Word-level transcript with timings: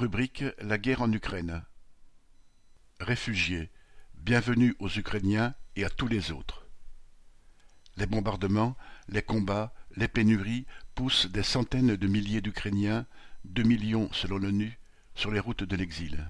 Rubrique 0.00 0.44
La 0.62 0.78
guerre 0.78 1.02
en 1.02 1.12
Ukraine. 1.12 1.62
Réfugiés, 3.00 3.68
bienvenue 4.14 4.74
aux 4.78 4.88
Ukrainiens 4.88 5.54
et 5.76 5.84
à 5.84 5.90
tous 5.90 6.08
les 6.08 6.32
autres. 6.32 6.64
Les 7.98 8.06
bombardements, 8.06 8.78
les 9.10 9.20
combats, 9.20 9.74
les 9.96 10.08
pénuries 10.08 10.64
poussent 10.94 11.26
des 11.26 11.42
centaines 11.42 11.96
de 11.96 12.06
milliers 12.06 12.40
d'Ukrainiens, 12.40 13.04
deux 13.44 13.62
millions 13.62 14.10
selon 14.14 14.38
l'ONU, 14.38 14.78
sur 15.14 15.30
les 15.30 15.38
routes 15.38 15.64
de 15.64 15.76
l'exil. 15.76 16.26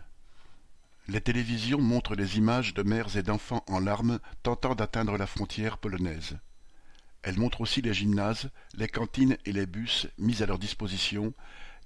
Les 1.07 1.21
télévisions 1.21 1.81
montrent 1.81 2.17
les 2.17 2.39
images 2.39 2.75
de 2.75 2.83
mères 2.83 3.17
et 3.17 3.23
d'enfants 3.23 3.63
en 3.69 3.79
larmes 3.79 4.19
tentant 4.43 4.75
d'atteindre 4.75 5.17
la 5.17 5.29
frontière 5.29 5.79
polonaise. 5.79 6.41
Elles 7.23 7.39
montrent 7.39 7.61
aussi 7.61 7.83
les 7.83 7.95
gymnases, 7.95 8.51
les 8.75 8.89
cantines 8.89 9.39
et 9.45 9.53
les 9.53 9.67
bus 9.67 10.09
mis 10.19 10.43
à 10.43 10.47
leur 10.47 10.59
disposition, 10.59 11.35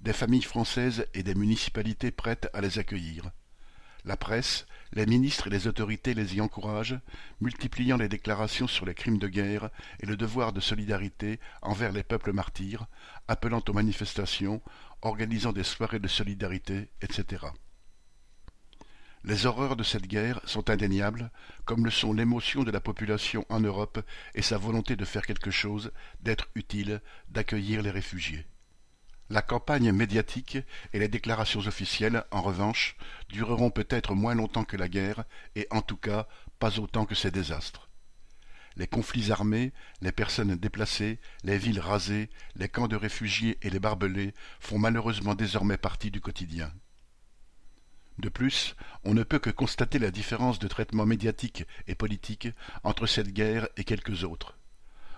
des 0.01 0.13
familles 0.13 0.41
françaises 0.41 1.07
et 1.13 1.23
des 1.23 1.35
municipalités 1.35 2.11
prêtes 2.11 2.49
à 2.53 2.61
les 2.61 2.79
accueillir. 2.79 3.31
La 4.05 4.17
presse, 4.17 4.67
les 4.93 5.07
ministres 5.07 5.47
et 5.47 5.49
les 5.49 5.65
autorités 5.67 6.13
les 6.13 6.35
y 6.35 6.41
encouragent, 6.41 6.99
multipliant 7.41 7.97
les 7.97 8.07
déclarations 8.07 8.67
sur 8.67 8.85
les 8.85 8.93
crimes 8.93 9.17
de 9.17 9.27
guerre 9.27 9.69
et 9.99 10.05
le 10.05 10.15
devoir 10.15 10.53
de 10.53 10.59
solidarité 10.59 11.39
envers 11.63 11.91
les 11.91 12.03
peuples 12.03 12.31
martyrs, 12.31 12.85
appelant 13.27 13.63
aux 13.67 13.73
manifestations, 13.73 14.61
organisant 15.01 15.53
des 15.53 15.63
soirées 15.63 15.99
de 15.99 16.07
solidarité, 16.07 16.89
etc. 17.01 17.47
Les 19.23 19.47
horreurs 19.47 19.75
de 19.75 19.81
cette 19.81 20.05
guerre 20.05 20.39
sont 20.45 20.69
indéniables, 20.69 21.31
comme 21.65 21.83
le 21.83 21.89
sont 21.89 22.13
l'émotion 22.13 22.63
de 22.63 22.69
la 22.69 22.79
population 22.79 23.43
en 23.49 23.59
Europe 23.59 23.99
et 24.35 24.43
sa 24.43 24.59
volonté 24.59 24.95
de 24.95 25.03
faire 25.03 25.25
quelque 25.25 25.49
chose, 25.49 25.91
d'être 26.21 26.47
utile, 26.53 27.01
d'accueillir 27.29 27.81
les 27.81 27.89
réfugiés. 27.89 28.45
La 29.29 29.41
campagne 29.41 29.91
médiatique 29.91 30.59
et 30.93 30.99
les 30.99 31.07
déclarations 31.07 31.61
officielles, 31.61 32.23
en 32.29 32.43
revanche, 32.43 32.95
dureront 33.29 33.71
peut-être 33.71 34.13
moins 34.13 34.35
longtemps 34.35 34.65
que 34.65 34.77
la 34.77 34.87
guerre, 34.87 35.23
et 35.55 35.67
en 35.71 35.81
tout 35.81 35.97
cas 35.97 36.27
pas 36.59 36.79
autant 36.79 37.05
que 37.05 37.15
ces 37.15 37.31
désastres. 37.31 37.89
Les 38.75 38.87
conflits 38.87 39.31
armés, 39.31 39.73
les 40.01 40.11
personnes 40.11 40.55
déplacées, 40.55 41.19
les 41.43 41.57
villes 41.57 41.79
rasées, 41.79 42.29
les 42.55 42.69
camps 42.69 42.87
de 42.87 42.95
réfugiés 42.95 43.57
et 43.63 43.69
les 43.69 43.79
barbelés 43.79 44.33
font 44.59 44.77
malheureusement 44.77 45.33
désormais 45.33 45.77
partie 45.77 46.11
du 46.11 46.21
quotidien. 46.21 46.71
De 48.19 48.29
plus, 48.29 48.75
on 49.03 49.13
ne 49.13 49.23
peut 49.23 49.39
que 49.39 49.49
constater 49.49 49.97
la 49.97 50.11
différence 50.11 50.59
de 50.59 50.67
traitement 50.67 51.05
médiatique 51.05 51.65
et 51.87 51.95
politique 51.95 52.49
entre 52.83 53.07
cette 53.07 53.33
guerre 53.33 53.67
et 53.75 53.83
quelques 53.83 54.23
autres. 54.23 54.55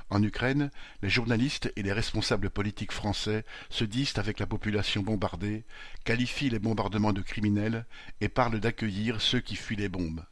En 0.09 0.23
Ukraine, 0.23 0.71
les 1.01 1.09
journalistes 1.09 1.71
et 1.75 1.83
les 1.83 1.91
responsables 1.91 2.49
politiques 2.49 2.93
français 2.93 3.43
se 3.69 3.83
disent 3.83 4.17
avec 4.17 4.39
la 4.39 4.47
population 4.47 5.03
bombardée, 5.03 5.65
qualifient 6.05 6.49
les 6.49 6.59
bombardements 6.59 7.13
de 7.13 7.21
criminels 7.21 7.85
et 8.21 8.29
parlent 8.29 8.59
d'accueillir 8.59 9.21
ceux 9.21 9.41
qui 9.41 9.57
fuient 9.57 9.75
les 9.75 9.89
bombes. 9.89 10.23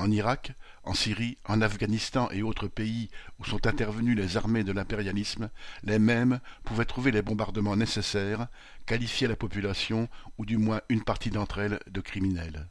En 0.00 0.12
Irak, 0.12 0.52
en 0.84 0.94
Syrie, 0.94 1.38
en 1.44 1.60
Afghanistan 1.60 2.30
et 2.30 2.42
autres 2.42 2.68
pays 2.68 3.10
où 3.40 3.44
sont 3.44 3.66
intervenues 3.66 4.14
les 4.14 4.36
armées 4.36 4.62
de 4.62 4.72
l'impérialisme, 4.72 5.50
les 5.82 5.98
mêmes 5.98 6.40
pouvaient 6.64 6.84
trouver 6.84 7.10
les 7.10 7.20
bombardements 7.20 7.76
nécessaires, 7.76 8.46
qualifier 8.86 9.26
la 9.26 9.34
population, 9.34 10.08
ou 10.38 10.46
du 10.46 10.56
moins 10.56 10.80
une 10.88 11.02
partie 11.02 11.30
d'entre 11.30 11.58
elles, 11.58 11.80
de 11.90 12.00
criminels. 12.00 12.68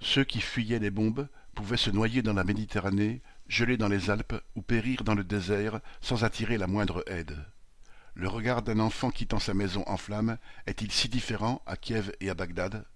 Ceux 0.00 0.24
qui 0.24 0.40
fuyaient 0.40 0.78
les 0.78 0.90
bombes 0.90 1.28
pouvaient 1.54 1.76
se 1.76 1.90
noyer 1.90 2.22
dans 2.22 2.32
la 2.32 2.44
Méditerranée, 2.44 3.20
geler 3.48 3.76
dans 3.76 3.88
les 3.88 4.10
Alpes 4.10 4.40
ou 4.54 4.62
périr 4.62 5.04
dans 5.04 5.14
le 5.14 5.24
désert 5.24 5.80
sans 6.00 6.24
attirer 6.24 6.58
la 6.58 6.66
moindre 6.66 7.04
aide. 7.06 7.36
Le 8.14 8.28
regard 8.28 8.62
d'un 8.62 8.78
enfant 8.78 9.10
quittant 9.10 9.38
sa 9.38 9.54
maison 9.54 9.84
en 9.86 9.96
flammes 9.96 10.38
est-il 10.66 10.90
si 10.90 11.08
différent 11.08 11.62
à 11.66 11.76
Kiev 11.76 12.12
et 12.20 12.30
à 12.30 12.34
Bagdad? 12.34 12.86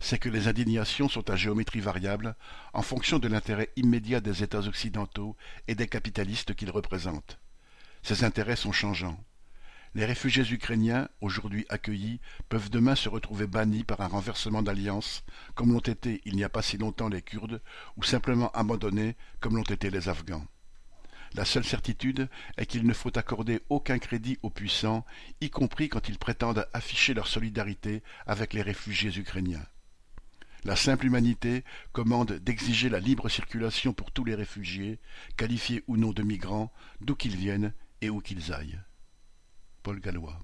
C'est 0.00 0.18
que 0.18 0.28
les 0.28 0.48
indignations 0.48 1.08
sont 1.08 1.30
à 1.30 1.36
géométrie 1.36 1.80
variable 1.80 2.36
en 2.74 2.82
fonction 2.82 3.18
de 3.18 3.28
l'intérêt 3.28 3.70
immédiat 3.76 4.20
des 4.20 4.42
États 4.42 4.66
occidentaux 4.66 5.36
et 5.68 5.74
des 5.74 5.88
capitalistes 5.88 6.54
qu'ils 6.54 6.70
représentent. 6.70 7.38
Ces 8.02 8.22
intérêts 8.22 8.56
sont 8.56 8.72
changeants. 8.72 9.18
Les 9.96 10.04
réfugiés 10.04 10.44
ukrainiens, 10.52 11.08
aujourd'hui 11.22 11.64
accueillis, 11.70 12.20
peuvent 12.50 12.68
demain 12.68 12.94
se 12.94 13.08
retrouver 13.08 13.46
bannis 13.46 13.82
par 13.82 14.02
un 14.02 14.08
renversement 14.08 14.60
d'alliance, 14.62 15.24
comme 15.54 15.72
l'ont 15.72 15.78
été 15.78 16.20
il 16.26 16.36
n'y 16.36 16.44
a 16.44 16.50
pas 16.50 16.60
si 16.60 16.76
longtemps 16.76 17.08
les 17.08 17.22
Kurdes, 17.22 17.62
ou 17.96 18.02
simplement 18.02 18.50
abandonnés, 18.50 19.16
comme 19.40 19.56
l'ont 19.56 19.62
été 19.62 19.88
les 19.88 20.10
Afghans. 20.10 20.46
La 21.32 21.46
seule 21.46 21.64
certitude 21.64 22.28
est 22.58 22.66
qu'il 22.66 22.86
ne 22.86 22.92
faut 22.92 23.16
accorder 23.16 23.62
aucun 23.70 23.98
crédit 23.98 24.38
aux 24.42 24.50
puissants, 24.50 25.06
y 25.40 25.48
compris 25.48 25.88
quand 25.88 26.10
ils 26.10 26.18
prétendent 26.18 26.68
afficher 26.74 27.14
leur 27.14 27.26
solidarité 27.26 28.02
avec 28.26 28.52
les 28.52 28.60
réfugiés 28.60 29.16
ukrainiens. 29.16 29.64
La 30.64 30.76
simple 30.76 31.06
humanité 31.06 31.64
commande 31.92 32.32
d'exiger 32.32 32.90
la 32.90 33.00
libre 33.00 33.30
circulation 33.30 33.94
pour 33.94 34.12
tous 34.12 34.24
les 34.24 34.34
réfugiés, 34.34 34.98
qualifiés 35.38 35.84
ou 35.86 35.96
non 35.96 36.12
de 36.12 36.22
migrants, 36.22 36.70
d'où 37.00 37.14
qu'ils 37.14 37.36
viennent 37.36 37.72
et 38.02 38.10
où 38.10 38.20
qu'ils 38.20 38.52
aillent. 38.52 38.78
Paul 39.86 40.00
Gallois 40.00 40.36